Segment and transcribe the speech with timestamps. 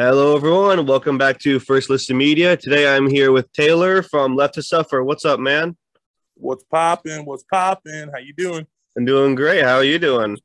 [0.00, 0.86] Hello, everyone.
[0.86, 2.56] Welcome back to First Listen Media.
[2.56, 5.02] Today, I'm here with Taylor from Left to Suffer.
[5.02, 5.76] What's up, man?
[6.36, 7.24] What's popping?
[7.24, 8.08] What's popping?
[8.12, 8.64] How you doing?
[8.96, 9.64] I'm doing great.
[9.64, 10.38] How are you doing?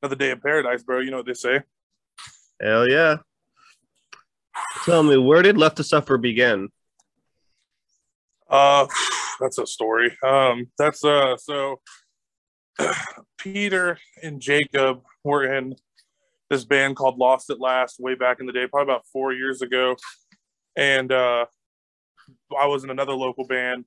[0.00, 1.00] Another day in paradise, bro.
[1.00, 1.60] You know what they say.
[2.62, 3.16] Hell yeah.
[4.86, 6.70] Tell me, where did Left to Suffer begin?
[8.48, 8.86] Uh,
[9.38, 10.16] that's a story.
[10.24, 11.82] Um, that's uh, so
[13.36, 15.76] Peter and Jacob were in
[16.50, 19.62] this band called Lost at Last way back in the day, probably about four years
[19.62, 19.96] ago,
[20.76, 21.46] and uh,
[22.58, 23.84] I was in another local band,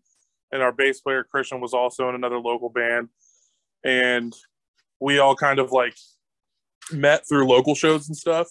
[0.51, 3.09] and our bass player Christian was also in another local band,
[3.83, 4.33] and
[4.99, 5.95] we all kind of like
[6.91, 8.47] met through local shows and stuff.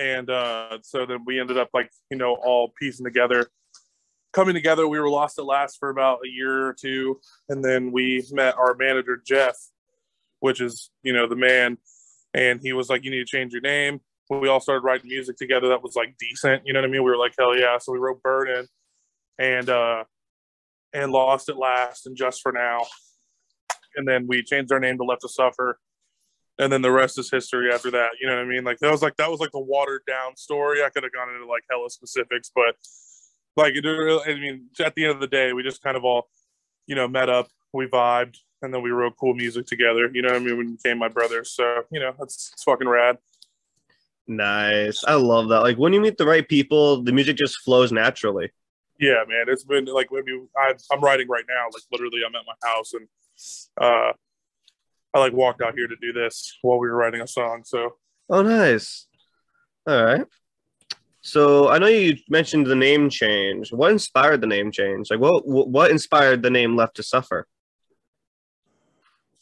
[0.00, 3.48] And uh, so then we ended up like you know all piecing together.
[4.32, 7.20] Coming together we were lost at last for about a year or two.
[7.48, 9.56] And then we met our manager jeff
[10.40, 11.78] which is you know the man
[12.36, 15.36] and he was like you need to change your name we all started writing music
[15.36, 17.78] together that was like decent you know what i mean we were like hell yeah
[17.78, 18.66] so we wrote burden
[19.38, 20.04] and uh
[20.92, 22.80] and lost at last and just for now
[23.96, 25.78] and then we changed our name to left to suffer
[26.58, 28.10] and then the rest is history after that.
[28.20, 28.64] You know what I mean?
[28.64, 30.82] Like that was like that was like the watered down story.
[30.82, 32.76] I could have gone into like hella specifics, but
[33.56, 36.28] like it, I mean, at the end of the day, we just kind of all,
[36.86, 40.10] you know, met up, we vibed, and then we wrote cool music together.
[40.12, 40.58] You know what I mean?
[40.58, 41.50] We became my brothers.
[41.50, 43.18] So you know, that's it's fucking rad.
[44.26, 45.04] Nice.
[45.04, 45.60] I love that.
[45.60, 48.50] Like when you meet the right people, the music just flows naturally.
[48.98, 49.46] Yeah, man.
[49.48, 51.66] It's been like when you, I, I'm writing right now.
[51.66, 53.08] Like literally, I'm at my house and
[53.80, 54.12] uh
[55.14, 57.62] I like walked out here to do this while we were writing a song.
[57.64, 57.96] So
[58.28, 59.06] Oh nice.
[59.86, 60.26] All right.
[61.20, 63.72] So I know you mentioned the name change.
[63.72, 65.10] What inspired the name change?
[65.10, 67.46] Like what what inspired the name Left to Suffer?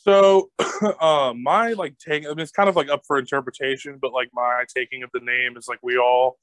[0.04, 0.50] So
[1.00, 4.28] uh, my like take I mean it's kind of like up for interpretation, but like
[4.34, 6.38] my taking of the name is like we all,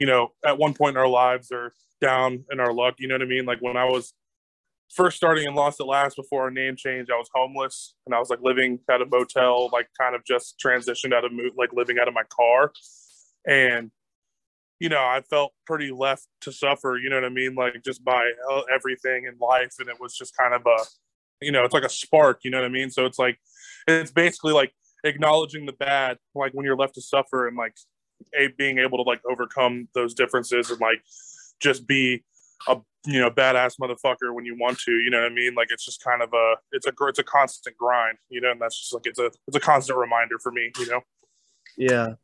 [0.00, 3.14] you know, at one point in our lives are down in our luck, you know
[3.14, 3.46] what I mean?
[3.46, 4.14] Like when I was
[4.92, 8.18] first starting in Lost at Last before our name change, I was homeless and I
[8.18, 11.98] was like living at a motel, like kind of just transitioned out of like living
[12.00, 12.72] out of my car.
[13.46, 13.92] And,
[14.80, 17.54] you know, I felt pretty left to suffer, you know what I mean?
[17.54, 19.74] Like just by uh, everything in life.
[19.78, 20.84] And it was just kind of a,
[21.40, 22.90] you know, it's like a spark, you know what I mean?
[22.90, 23.38] So it's like,
[23.86, 24.72] it's basically like
[25.04, 27.74] acknowledging the bad, like when you're left to suffer and like
[28.38, 31.02] a, being able to like overcome those differences and like
[31.60, 32.24] just be
[32.68, 35.68] a you know badass motherfucker when you want to you know what i mean like
[35.70, 38.78] it's just kind of a it's a it's a constant grind you know and that's
[38.78, 41.00] just like it's a it's a constant reminder for me you know
[41.76, 42.14] yeah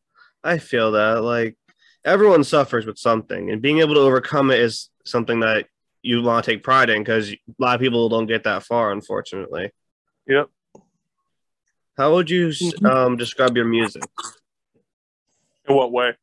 [0.43, 1.57] i feel that like
[2.05, 5.67] everyone suffers with something and being able to overcome it is something that
[6.03, 8.93] you want to take pride in because a lot of people don't get that far
[8.93, 9.71] unfortunately
[10.27, 10.49] yep
[11.97, 12.87] how would you mm-hmm.
[12.87, 14.03] um, describe your music
[15.69, 16.15] in what way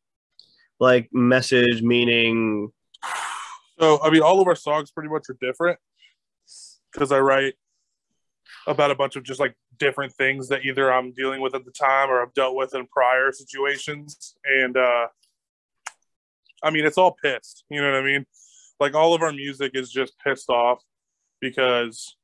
[0.79, 2.71] like message meaning
[3.79, 5.79] so I mean, all of our songs pretty much are different
[6.91, 7.53] because I write
[8.65, 11.71] about a bunch of just like different things that either I'm dealing with at the
[11.71, 14.35] time or I've dealt with in prior situations.
[14.45, 15.07] And uh
[16.63, 17.65] I mean, it's all pissed.
[17.69, 18.25] You know what I mean?
[18.79, 20.83] Like all of our music is just pissed off
[21.41, 22.15] because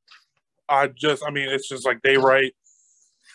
[0.70, 2.54] I just, I mean, it's just like they write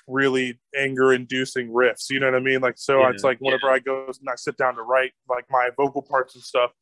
[0.06, 2.10] really anger inducing riffs.
[2.10, 2.60] You know what I mean?
[2.60, 3.72] Like, so yeah, it's like whenever yeah.
[3.72, 6.72] I go and I sit down to write like my vocal parts and stuff,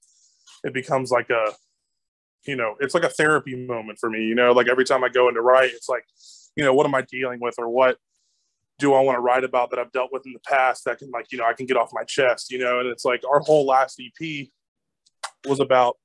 [0.65, 1.53] it becomes like a
[2.47, 5.09] you know it's like a therapy moment for me you know like every time i
[5.09, 6.05] go into write it's like
[6.57, 7.99] you know what am i dealing with or what
[8.79, 11.11] do i want to write about that i've dealt with in the past that can
[11.11, 13.41] like you know i can get off my chest you know and it's like our
[13.41, 14.49] whole last ep
[15.47, 15.97] was about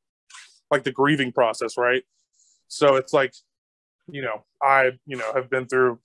[0.72, 2.04] like the grieving process right?
[2.68, 3.34] So it's like
[4.10, 6.00] you know i you know have been through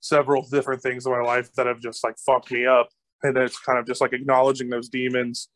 [0.00, 2.90] several different things in my life that have just like fucked me up.
[3.22, 5.48] And it's kind of just like acknowledging those demons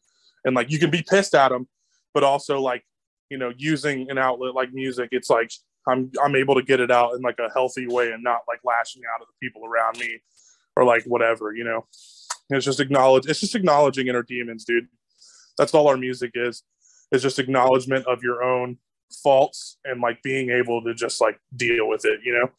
[0.45, 1.69] and like you can be pissed at them
[2.15, 2.85] but also like
[3.31, 5.51] you know using an outlet like music it's like
[5.87, 8.61] i'm i'm able to get it out in like a healthy way and not like
[8.65, 10.19] lashing out at the people around me
[10.79, 11.85] or like whatever you know?
[12.51, 14.89] It's just acknowledge it's just acknowledging inner demons dude.
[15.59, 16.63] That's all our music is
[17.13, 18.79] is just acknowledgement of your own
[19.23, 22.51] faults and like being able to just like deal with it you know?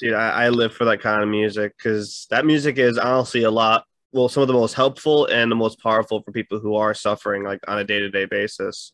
[0.00, 3.50] Dude i, I live for that kind of music because that music is honestly a
[3.50, 6.94] lot well some of the most helpful and the most powerful for people who are
[6.94, 8.92] suffering like on a day-to-day basis.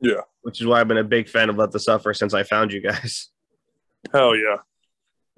[0.00, 0.22] Yeah.
[0.42, 2.72] Which is why i've been a big fan of Left to Suffer since i found
[2.72, 3.28] you guys.
[4.12, 4.56] Hell yeah.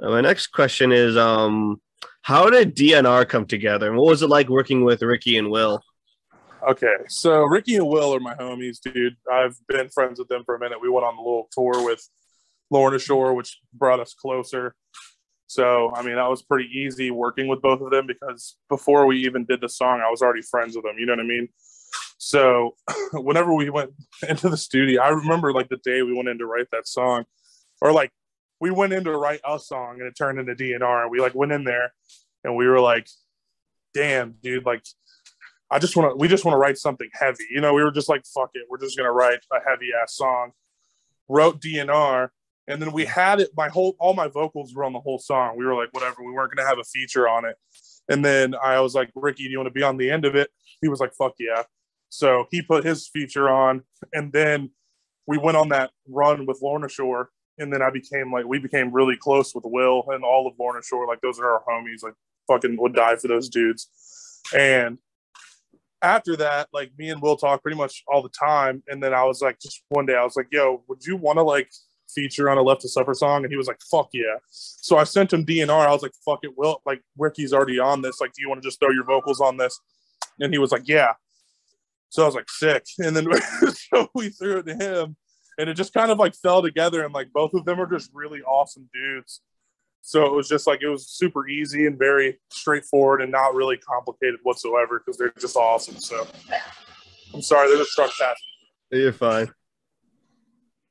[0.00, 1.80] Uh, my next question is um
[2.22, 3.88] how did dnr come together?
[3.88, 5.82] And what was it like working with ricky and will
[6.68, 10.54] okay so ricky and will are my homies dude i've been friends with them for
[10.54, 12.08] a minute we went on a little tour with
[12.70, 14.74] lorna shore which brought us closer
[15.52, 19.18] So, I mean, that was pretty easy working with both of them because before we
[19.26, 20.94] even did the song, I was already friends with them.
[20.98, 21.48] You know what I mean?
[22.16, 22.74] So,
[23.12, 23.90] whenever we went
[24.26, 27.24] into the studio, I remember like the day we went in to write that song,
[27.82, 28.12] or like
[28.60, 31.02] we went in to write a song and it turned into DNR.
[31.02, 31.92] And we like went in there
[32.44, 33.06] and we were like,
[33.92, 34.86] damn, dude, like,
[35.72, 37.44] I just want to, we just want to write something heavy.
[37.50, 38.66] You know, we were just like, fuck it.
[38.68, 40.52] We're just going to write a heavy ass song.
[41.28, 42.28] Wrote DNR
[42.68, 45.56] and then we had it my whole all my vocals were on the whole song
[45.56, 47.56] we were like whatever we weren't going to have a feature on it
[48.08, 50.34] and then i was like ricky do you want to be on the end of
[50.34, 51.62] it he was like fuck yeah
[52.08, 53.82] so he put his feature on
[54.12, 54.70] and then
[55.26, 58.92] we went on that run with lorna shore and then i became like we became
[58.92, 62.14] really close with will and all of lorna shore like those are our homies like
[62.46, 63.88] fucking would die for those dudes
[64.56, 64.98] and
[66.02, 68.82] after that, like me and Will talk pretty much all the time.
[68.88, 71.38] And then I was like, just one day, I was like, yo, would you want
[71.38, 71.70] to like
[72.12, 73.44] feature on a Left to Suffer song?
[73.44, 74.36] And he was like, fuck yeah.
[74.50, 75.70] So I sent him DNR.
[75.86, 76.82] I was like, fuck it, Will.
[76.84, 78.20] Like, Ricky's already on this.
[78.20, 79.78] Like, do you want to just throw your vocals on this?
[80.40, 81.12] And he was like, yeah.
[82.10, 82.84] So I was like, sick.
[82.98, 83.26] And then
[83.92, 85.16] so we threw it to him.
[85.58, 87.04] And it just kind of like fell together.
[87.04, 89.40] And like both of them are just really awesome dudes.
[90.02, 93.76] So it was just like, it was super easy and very straightforward and not really
[93.76, 95.96] complicated whatsoever because they're just awesome.
[95.96, 96.26] So
[97.32, 98.36] I'm sorry, there's a truck passing.
[98.90, 99.48] You're fine.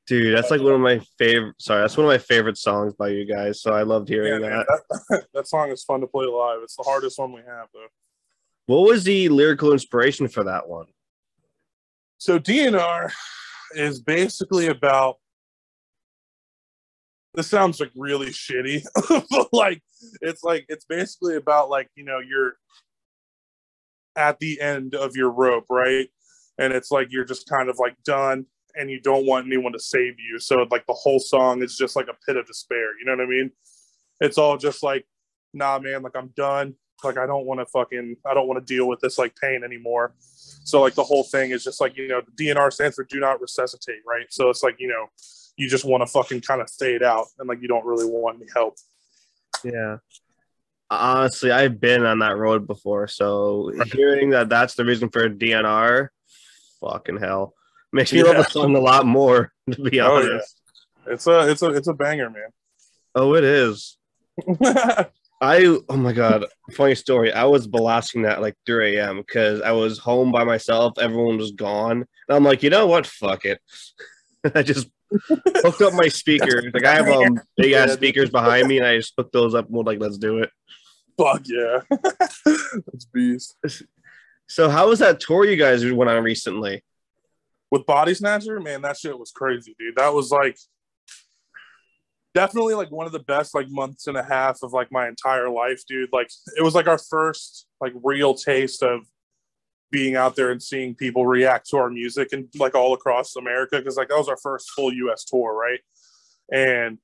[0.06, 1.54] Dude, that's like one of my favorite.
[1.60, 3.62] Sorry, that's one of my favorite songs by you guys.
[3.62, 4.82] So I loved hearing yeah, that.
[5.08, 5.26] that.
[5.34, 5.46] that.
[5.46, 6.58] song is fun to play live.
[6.62, 7.86] It's the hardest one we have, though.
[8.66, 10.86] What was the lyrical inspiration for that one?
[12.18, 13.12] So DNR
[13.74, 15.18] is basically about.
[17.34, 18.84] This sounds like really shitty,
[19.30, 19.82] but like
[20.20, 22.54] it's like it's basically about like you know you're
[24.16, 26.08] at the end of your rope, right?
[26.58, 29.78] And it's like you're just kind of like done and you don't want anyone to
[29.78, 30.38] save you.
[30.38, 32.98] So like the whole song is just like a pit of despair.
[32.98, 33.50] You know what I mean?
[34.20, 35.06] It's all just like,
[35.52, 36.74] nah, man, like I'm done.
[37.02, 39.62] Like I don't want to fucking, I don't want to deal with this like pain
[39.64, 40.14] anymore.
[40.64, 43.18] So like the whole thing is just like you know, the DNR stands for do
[43.18, 44.26] not resuscitate, right?
[44.30, 45.06] So it's like you know,
[45.56, 48.36] you just want to fucking kind of fade out and like you don't really want
[48.36, 48.76] any help.
[49.64, 49.98] Yeah.
[50.90, 56.08] Honestly, I've been on that road before, so hearing that that's the reason for DNR,
[56.80, 57.54] fucking hell.
[57.92, 58.24] Makes me yeah.
[58.24, 60.28] love the song a lot more, to be honest.
[60.28, 61.12] Oh, yeah.
[61.14, 62.50] It's a it's a it's a banger, man.
[63.14, 63.96] Oh, it is.
[65.42, 67.32] I oh my god, funny story.
[67.32, 69.16] I was blasting that like 3 a.m.
[69.16, 70.98] because I was home by myself.
[70.98, 73.06] Everyone was gone, and I'm like, you know what?
[73.06, 73.60] Fuck it.
[74.54, 74.88] I just
[75.28, 76.66] hooked up my speakers.
[76.72, 79.66] Like I have um big ass speakers behind me, and I just hooked those up.
[79.66, 80.50] And we're like, let's do it.
[81.18, 81.80] Fuck yeah,
[82.46, 83.56] that's beast.
[84.48, 86.82] So how was that tour you guys went on recently?
[87.72, 89.96] with Body Snatcher, man, that shit was crazy, dude.
[89.96, 90.58] That was like
[92.34, 95.48] definitely like one of the best like months and a half of like my entire
[95.48, 96.10] life, dude.
[96.12, 99.06] Like it was like our first like real taste of
[99.92, 103.78] being out there and seeing people react to our music and like all across America
[103.78, 105.80] because like that was our first full US tour, right?
[106.50, 106.98] And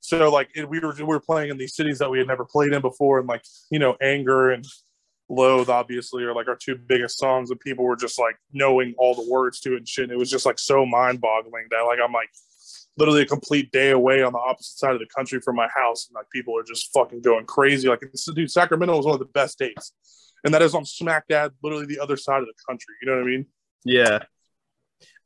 [0.00, 2.44] so like it, we were we were playing in these cities that we had never
[2.44, 4.64] played in before, and like you know anger and
[5.28, 9.14] Loathe, obviously, are like our two biggest songs, and people were just like knowing all
[9.14, 10.04] the words to it and shit.
[10.04, 12.30] And it was just like so mind boggling that like I'm like
[12.96, 16.08] literally a complete day away on the opposite side of the country from my house,
[16.08, 17.88] and like people are just fucking going crazy.
[17.88, 18.02] Like,
[18.34, 19.92] dude, Sacramento was one of the best dates,
[20.44, 22.94] and that is on smack dab, literally the other side of the country.
[23.02, 23.46] You know what I mean?
[23.84, 24.18] Yeah.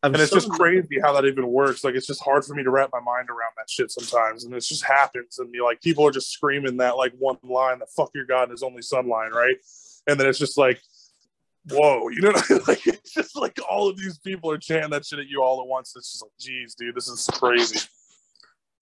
[0.02, 1.82] I'm and it's so just crazy how that even works.
[1.82, 4.54] Like, it's just hard for me to wrap my mind around that shit sometimes, and
[4.54, 5.38] it just happens.
[5.38, 8.44] And you like people are just screaming that like one line, "The fuck your God
[8.44, 9.54] and His only Son" line, right?
[10.06, 10.80] and then it's just like
[11.70, 12.30] whoa, you know,
[12.68, 15.60] like it's just like all of these people are chanting that shit at you all
[15.60, 15.94] at once.
[15.96, 17.80] It's just like, geez, dude, this is crazy.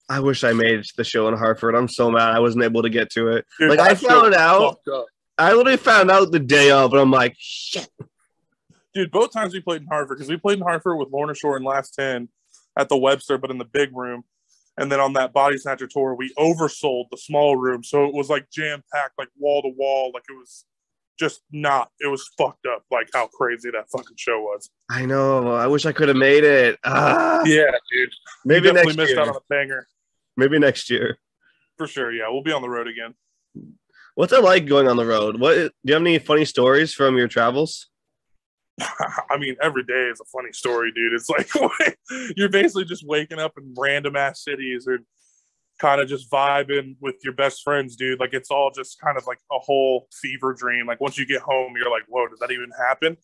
[0.08, 1.76] I wish I made the show in Hartford.
[1.76, 3.46] I'm so mad I wasn't able to get to it.
[3.58, 4.80] Dude, like I found out,
[5.42, 7.88] I literally found out the day of, but I'm like, shit.
[8.94, 11.56] Dude, both times we played in Hartford because we played in Hartford with Lorna Shore
[11.56, 12.28] and Last Ten
[12.78, 14.22] at the Webster, but in the big room.
[14.78, 18.30] And then on that Body Snatcher tour, we oversold the small room, so it was
[18.30, 20.64] like jam packed, like wall to wall, like it was
[21.18, 21.90] just not.
[22.00, 24.70] It was fucked up, like how crazy that fucking show was.
[24.90, 25.52] I know.
[25.52, 26.78] I wish I could have made it.
[26.84, 27.42] Ah.
[27.44, 28.10] Yeah, dude.
[28.44, 29.20] Maybe you definitely missed year.
[29.20, 29.86] out on a banger.
[30.36, 31.18] Maybe next year.
[31.76, 32.12] For sure.
[32.12, 33.14] Yeah, we'll be on the road again.
[34.14, 35.40] What's it like going on the road?
[35.40, 37.88] What do you have any funny stories from your travels?
[38.80, 41.14] I mean, every day is a funny story, dude.
[41.14, 41.96] It's like
[42.36, 44.98] you're basically just waking up in random ass cities or
[45.78, 48.20] kind of just vibing with your best friends, dude.
[48.20, 50.86] Like it's all just kind of like a whole fever dream.
[50.86, 53.16] Like once you get home, you're like, whoa, did that even happen?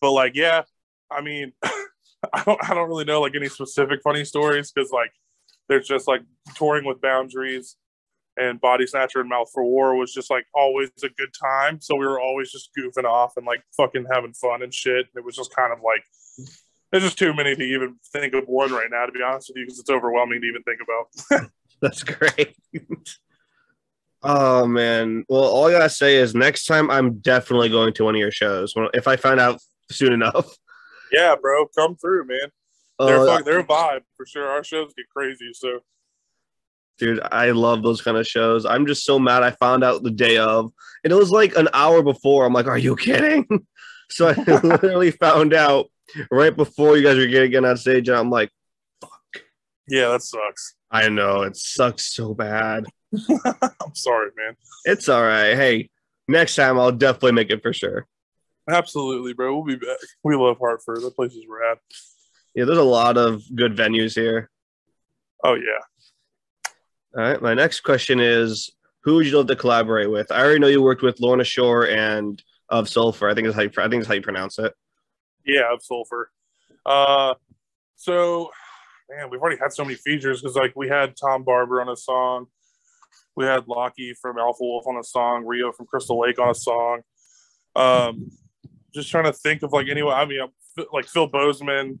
[0.00, 0.62] But like, yeah,
[1.10, 5.12] I mean, I don't, I don't really know like any specific funny stories because like
[5.68, 6.22] there's just like
[6.54, 7.76] touring with boundaries
[8.38, 11.80] and Body Snatcher and Mouth for War was just like always a good time.
[11.80, 15.06] So we were always just goofing off and like fucking having fun and shit.
[15.16, 16.04] It was just kind of like
[16.90, 19.58] there's just too many to even think of one right now, to be honest with
[19.58, 21.50] you, because it's overwhelming to even think about.
[21.82, 22.56] That's great.
[24.22, 25.24] oh man.
[25.28, 28.32] Well, all I gotta say is next time I'm definitely going to one of your
[28.32, 30.48] shows if I find out soon enough.
[31.12, 32.52] Yeah, bro, come through, man.
[32.98, 34.48] They're, uh, fuck, they're a vibe for sure.
[34.48, 35.80] Our shows get crazy, so
[36.98, 38.66] dude i love those kind of shows.
[38.66, 40.72] I'm just so mad i found out the day of
[41.04, 42.44] and it was like an hour before.
[42.44, 43.46] I'm like are you kidding?
[44.10, 45.90] So i literally found out
[46.30, 48.50] right before you guys were getting on stage and i'm like
[49.02, 49.42] fuck.
[49.86, 50.76] Yeah that sucks.
[50.90, 52.86] I know it sucks so bad.
[53.52, 54.56] I'm sorry man.
[54.86, 55.54] It's all right.
[55.54, 55.90] Hey
[56.26, 58.06] next time i'll definitely make it for sure.
[58.66, 59.54] Absolutely bro.
[59.54, 59.98] We'll be back.
[60.24, 61.02] We love hartford.
[61.02, 61.78] The places we're at
[62.54, 64.48] yeah there's a lot of good venues here.
[65.44, 65.82] Oh yeah
[67.16, 67.40] all right.
[67.40, 68.70] My next question is
[69.02, 70.30] who would you love to collaborate with?
[70.30, 73.28] I already know you worked with Lorna Shore and of Sulfur.
[73.28, 74.74] I think is how you, I think is how you pronounce it.
[75.44, 76.30] Yeah, of Sulfur.
[76.84, 77.34] Uh,
[77.96, 78.50] so
[79.10, 81.96] man, we've already had so many features because like we had Tom Barber on a
[81.96, 82.46] song,
[83.36, 86.54] we had Lochie from Alpha Wolf on a song, Ryo from Crystal Lake on a
[86.54, 87.00] song.
[87.76, 88.30] Um,
[88.92, 90.14] just trying to think of like anyone.
[90.14, 90.40] I mean,
[90.92, 92.00] like Phil Bozeman,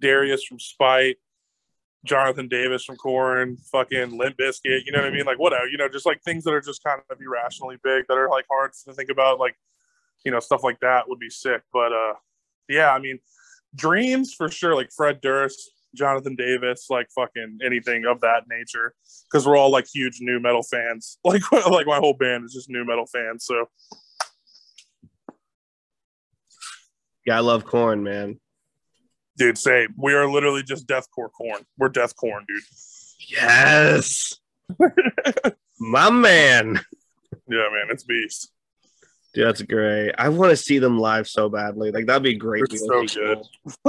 [0.00, 1.16] Darius from Spite,
[2.04, 5.24] Jonathan Davis from Korn, fucking Limp Bizkit, you know what I mean?
[5.24, 8.18] Like whatever, you know, just like things that are just kind of irrationally big that
[8.18, 9.54] are like hard to think about, like,
[10.24, 11.62] you know, stuff like that would be sick.
[11.72, 12.14] But uh
[12.68, 13.18] yeah, I mean,
[13.74, 18.94] dreams for sure, like Fred Durst, Jonathan Davis, like fucking anything of that nature.
[19.30, 21.18] Cause we're all like huge nu metal fans.
[21.24, 23.44] Like like my whole band is just nu metal fans.
[23.44, 23.68] So
[27.26, 28.40] yeah, I love Korn, man.
[29.36, 31.64] Dude, say we are literally just deathcore Korn.
[31.78, 32.62] We're death corn, dude.
[33.28, 34.38] Yes.
[35.80, 36.80] My man.
[37.48, 38.52] Yeah, man, it's beast.
[39.34, 40.12] Dude, that's great.
[40.18, 41.90] I want to see them live so badly.
[41.90, 42.64] Like that'd be great.
[42.70, 43.42] so good.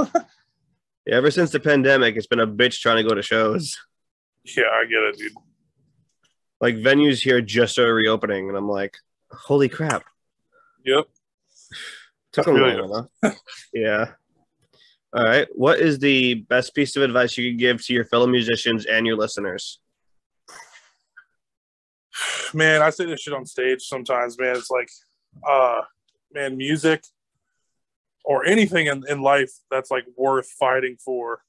[1.06, 3.76] yeah, ever since the pandemic, it's been a bitch trying to go to shows.
[4.44, 5.32] Yeah, I get it, dude.
[6.60, 8.96] Like venues here just started reopening, and I'm like,
[9.30, 10.04] holy crap.
[10.84, 11.04] Yep.
[12.32, 13.30] Took a while, huh?
[13.74, 14.12] yeah.
[15.14, 15.46] All right.
[15.52, 19.06] What is the best piece of advice you could give to your fellow musicians and
[19.06, 19.80] your listeners?
[22.54, 24.56] Man, I say this shit on stage sometimes, man.
[24.56, 24.88] It's like,
[25.48, 25.80] uh,
[26.32, 27.04] man, music
[28.24, 31.40] or anything in, in life that's like worth fighting for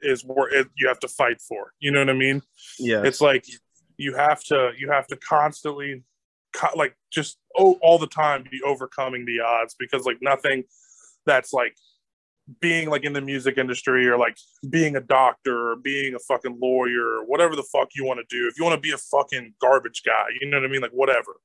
[0.00, 1.72] is where it, you have to fight for.
[1.80, 2.42] You know what I mean?
[2.78, 3.02] Yeah.
[3.04, 3.46] It's like
[3.96, 6.02] you have to you have to constantly
[6.74, 10.64] like just oh, all the time be overcoming the odds because like nothing
[11.26, 11.76] that's like
[12.60, 14.36] being like in the music industry or like
[14.70, 18.36] being a doctor or being a fucking lawyer or whatever the fuck you want to
[18.36, 18.48] do.
[18.48, 20.80] If you want to be a fucking garbage guy, you know what I mean?
[20.80, 21.36] Like whatever.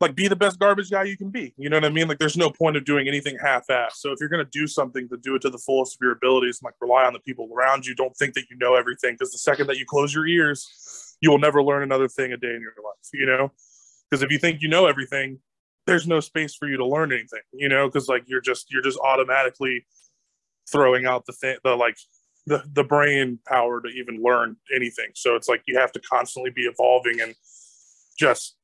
[0.00, 1.54] Like be the best garbage guy you can be.
[1.56, 2.06] You know what I mean?
[2.06, 3.94] Like there's no point of doing anything half-assed.
[3.94, 6.60] So if you're gonna do something to do it to the fullest of your abilities
[6.60, 9.14] and like rely on the people around you, don't think that you know everything.
[9.14, 12.36] Because the second that you close your ears, you will never learn another thing a
[12.36, 13.50] day in your life, you know?
[14.08, 15.40] Because if you think you know everything,
[15.88, 18.82] there's no space for you to learn anything, you know, because like you're just you're
[18.82, 19.86] just automatically
[20.70, 21.96] throwing out the thing the like
[22.46, 25.08] the the brain power to even learn anything.
[25.14, 27.34] So it's like you have to constantly be evolving and
[28.18, 28.56] just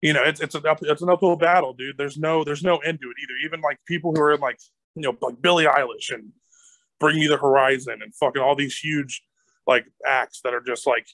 [0.00, 1.98] you know it's it's an up, it's an uphill battle, dude.
[1.98, 3.34] There's no there's no end to it either.
[3.44, 4.58] Even like people who are in like
[4.94, 6.32] you know like Billie Eilish and
[6.98, 9.22] Bring Me the Horizon and fucking all these huge
[9.66, 11.06] like acts that are just like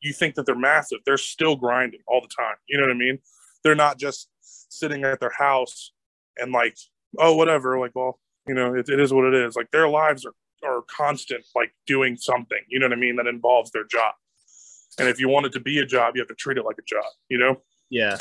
[0.00, 0.98] you think that they're massive.
[1.06, 2.56] They're still grinding all the time.
[2.68, 3.20] You know what I mean?
[3.62, 4.28] They're not just
[4.68, 5.92] sitting at their house
[6.36, 6.76] and like,
[7.18, 7.78] oh, whatever.
[7.78, 9.56] Like, well, you know, it, it is what it is.
[9.56, 10.34] Like their lives are,
[10.68, 13.16] are constant, like doing something, you know what I mean?
[13.16, 14.14] That involves their job.
[14.98, 16.78] And if you want it to be a job, you have to treat it like
[16.78, 17.60] a job, you know?
[17.90, 18.16] Yeah.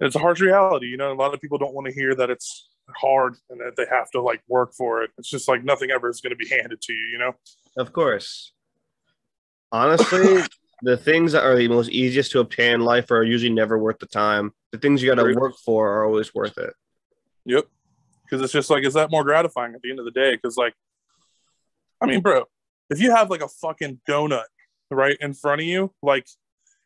[0.00, 0.86] It's a harsh reality.
[0.86, 3.76] You know, a lot of people don't want to hear that it's hard and that
[3.76, 5.10] they have to like work for it.
[5.18, 7.32] It's just like nothing ever is going to be handed to you, you know?
[7.76, 8.52] Of course.
[9.72, 10.42] Honestly,
[10.82, 13.98] the things that are the most easiest to obtain in life are usually never worth
[13.98, 14.52] the time.
[14.72, 16.74] The things you got to work for are always worth it.
[17.46, 17.66] Yep.
[18.22, 20.34] Because it's just like, is that more gratifying at the end of the day?
[20.34, 20.74] Because, like,
[22.00, 22.44] I mean, bro,
[22.90, 24.44] if you have like a fucking donut
[24.90, 26.26] right in front of you, like,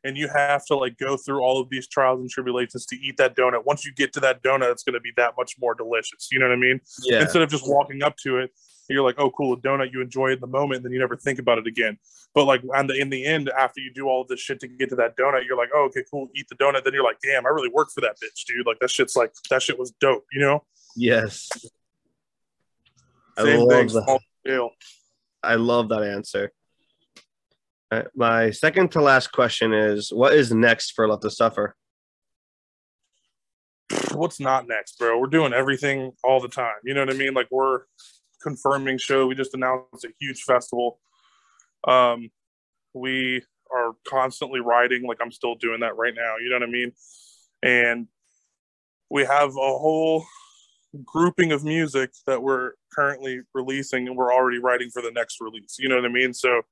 [0.05, 3.17] and you have to like go through all of these trials and tribulations to eat
[3.19, 3.67] that donut.
[3.67, 6.29] Once you get to that donut, it's going to be that much more delicious.
[6.31, 6.81] You know what I mean?
[7.03, 7.23] Yeah.
[7.23, 8.51] Instead of just walking up to it
[8.95, 9.93] you're like, oh, cool, a donut.
[9.93, 11.99] You enjoy it in the moment, and then you never think about it again.
[12.35, 14.69] But like, and the, in the end, after you do all of this shit to
[14.69, 16.85] get to that donut, you're like, oh, okay, cool, eat the donut.
[16.85, 18.67] Then you're like, damn, I really worked for that bitch, dude.
[18.67, 20.65] Like that shit's like that shit was dope, you know?
[20.97, 21.49] Yes.
[23.39, 24.71] Same I love thing, that.
[25.43, 26.53] I love that answer.
[27.91, 31.75] Uh, my second to last question is what is next for Left to Suffer?
[34.13, 35.19] What's not next, bro?
[35.19, 36.77] We're doing everything all the time.
[36.85, 37.35] You know what I mean?
[37.35, 37.81] Like we're
[38.43, 39.27] confirming show.
[39.27, 40.99] We just announced a huge festival.
[41.87, 42.31] Um,
[42.95, 43.43] we
[43.73, 45.07] are constantly writing.
[45.07, 46.37] Like I'm still doing that right now.
[46.43, 46.93] You know what I mean?
[47.63, 48.09] And
[49.11, 50.25] we have a whole
[51.05, 55.77] grouping of music that we're currently releasing and we're already writing for the next release.
[55.79, 56.35] You know what I mean?
[56.35, 56.63] So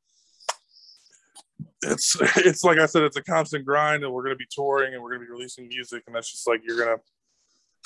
[1.82, 5.02] it's it's like I said, it's a constant grind, and we're gonna be touring and
[5.02, 6.98] we're gonna be releasing music, and that's just like you're gonna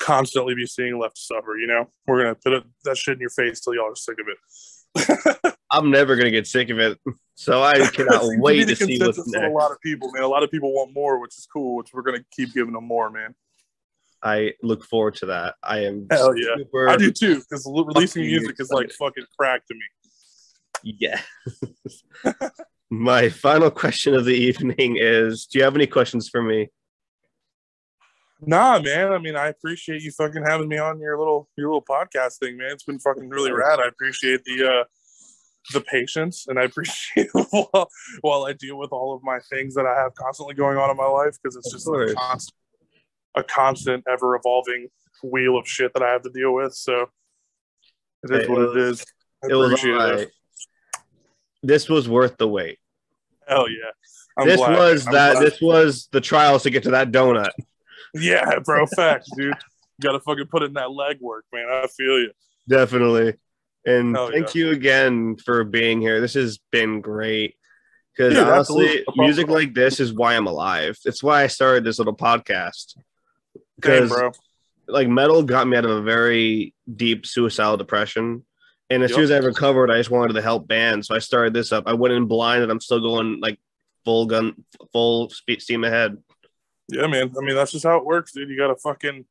[0.02, 1.56] constantly be seeing Left to Suffer.
[1.56, 4.18] You know, we're gonna put it, that shit in your face till y'all are sick
[4.20, 5.54] of it.
[5.70, 6.98] I'm never gonna get sick of it,
[7.34, 9.46] so I cannot wait to see what's next.
[9.46, 10.22] A lot of people, man.
[10.22, 11.76] A lot of people want more, which is cool.
[11.76, 13.34] Which we're gonna keep giving them more, man.
[14.22, 15.54] I look forward to that.
[15.62, 16.56] I am hell yeah,
[16.88, 17.40] I do too.
[17.40, 19.80] Because releasing music is like fucking crack to me.
[20.82, 21.20] Yeah.
[22.90, 26.68] My final question of the evening is: Do you have any questions for me?
[28.44, 29.12] Nah, man.
[29.12, 32.56] I mean, I appreciate you fucking having me on your little your little podcast thing,
[32.56, 32.72] man.
[32.72, 33.78] It's been fucking really rad.
[33.78, 34.84] I appreciate the uh
[35.72, 37.88] the patience and I appreciate while,
[38.20, 40.96] while I deal with all of my things that I have constantly going on in
[40.96, 42.56] my life because it's just a constant,
[43.36, 44.88] a constant, ever evolving
[45.22, 46.74] wheel of shit that I have to deal with.
[46.74, 47.06] So
[48.24, 49.04] it is it what was, it is.
[49.44, 50.28] I it was right.
[51.62, 52.78] This was worth the wait.
[53.46, 53.90] Hell yeah.
[54.36, 54.78] I'm this glad.
[54.78, 55.32] was I'm that.
[55.34, 55.46] Glad.
[55.46, 57.50] This was the trials to get to that donut.
[58.14, 58.86] Yeah, bro.
[58.86, 59.46] Facts, dude.
[59.46, 61.66] You got to fucking put in that legwork, man.
[61.68, 62.32] I feel you.
[62.68, 63.34] Definitely.
[63.84, 64.64] And Hell thank yeah.
[64.64, 66.20] you again for being here.
[66.20, 67.56] This has been great.
[68.16, 70.98] Because honestly, music like this is why I'm alive.
[71.04, 72.98] It's why I started this little podcast.
[73.76, 74.12] Because
[74.86, 78.44] like metal got me out of a very deep suicidal depression.
[78.90, 79.16] And as yep.
[79.16, 81.08] soon as I recovered, I just wanted to help bands.
[81.08, 81.84] So I started this up.
[81.86, 83.58] I went in blind and I'm still going like
[84.04, 86.18] full gun, full speed, steam ahead.
[86.92, 87.32] Yeah, man.
[87.36, 88.48] I mean, that's just how it works, dude.
[88.50, 89.24] You got to fucking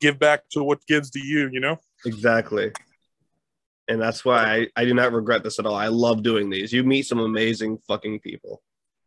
[0.00, 1.78] give back to what gives to you, you know?
[2.04, 2.72] Exactly.
[3.88, 5.74] And that's why I, I do not regret this at all.
[5.74, 6.72] I love doing these.
[6.72, 8.62] You meet some amazing fucking people.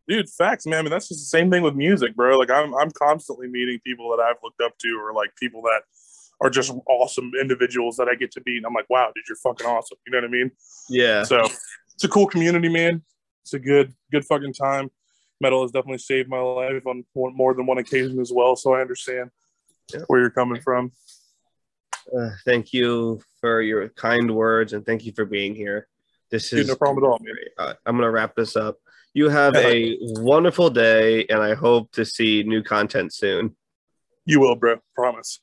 [0.08, 0.80] Dude, facts, man.
[0.80, 2.38] I mean, that's just the same thing with music, bro.
[2.38, 5.82] Like, I'm, I'm constantly meeting people that I've looked up to or like people that
[6.42, 8.58] are just awesome individuals that I get to meet.
[8.58, 9.98] And I'm like, wow, dude, you're fucking awesome.
[10.06, 10.52] You know what I mean?
[10.90, 11.24] Yeah.
[11.24, 11.48] So
[11.94, 13.02] it's a cool community, man.
[13.44, 14.92] It's a good, good fucking time.
[15.42, 18.56] Metal has definitely saved my life on more than one occasion as well.
[18.56, 19.32] So I understand
[19.94, 20.02] yeah.
[20.08, 20.92] where you're coming from.
[22.18, 25.88] Uh, thank you for your kind words and thank you for being here.
[26.32, 27.20] This is no problem at all.
[27.22, 27.36] Man.
[27.58, 28.78] Uh, I'm going to wrap this up.
[29.14, 33.56] You have a wonderful day, and I hope to see new content soon.
[34.26, 34.78] You will, bro.
[34.94, 35.40] Promise.